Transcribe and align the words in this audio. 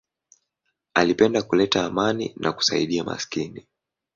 Alipenda 0.93 1.41
kuleta 1.41 1.85
amani 1.85 2.33
na 2.37 2.51
kusaidia 2.51 3.03
maskini. 3.03 3.67